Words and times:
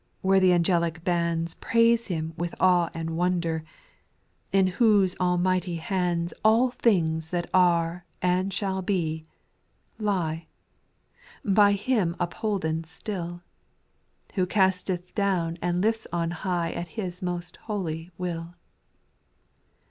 Where 0.21 0.37
all 0.37 0.41
the 0.41 0.51
angelic 0.53 1.03
bands 1.03 1.53
Praise 1.53 2.07
Him 2.07 2.33
with 2.35 2.55
awe 2.59 2.89
and 2.91 3.09
Nvotvdct^ 3.09 3.63
In 4.51 4.65
whose 4.65 5.15
Almighty 5.19 5.77
\iai\da 5.77 6.25
SPIRITUAL 6.25 6.27
SONGS. 6.27 6.31
387 6.39 6.39
All 6.49 6.69
things 7.21 7.29
that 7.29 7.49
are 7.53 8.05
and 8.19 8.51
shall 8.51 8.81
be, 8.81 9.27
lie, 9.99 10.47
By 11.45 11.73
Him 11.73 12.15
upholden 12.19 12.83
still, 12.83 13.43
Who 14.33 14.47
casteth 14.47 15.13
down 15.13 15.59
and 15.61 15.83
lifts 15.83 16.07
on 16.11 16.31
high 16.31 16.71
At 16.71 16.87
His 16.97 17.21
most 17.21 17.57
holy 17.57 18.09
will. 18.17 18.55